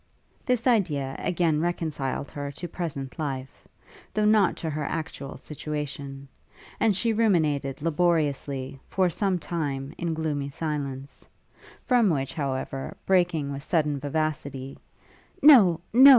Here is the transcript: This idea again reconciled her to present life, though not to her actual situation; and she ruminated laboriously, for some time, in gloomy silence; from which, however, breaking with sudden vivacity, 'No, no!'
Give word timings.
This 0.47 0.65
idea 0.65 1.15
again 1.19 1.61
reconciled 1.61 2.31
her 2.31 2.51
to 2.53 2.67
present 2.67 3.19
life, 3.19 3.67
though 4.15 4.25
not 4.25 4.55
to 4.55 4.69
her 4.71 4.83
actual 4.83 5.37
situation; 5.37 6.27
and 6.79 6.95
she 6.95 7.13
ruminated 7.13 7.83
laboriously, 7.83 8.79
for 8.87 9.11
some 9.11 9.37
time, 9.37 9.93
in 9.99 10.15
gloomy 10.15 10.49
silence; 10.49 11.27
from 11.85 12.09
which, 12.09 12.33
however, 12.33 12.97
breaking 13.05 13.51
with 13.51 13.61
sudden 13.61 13.99
vivacity, 13.99 14.75
'No, 15.43 15.81
no!' 15.93 16.09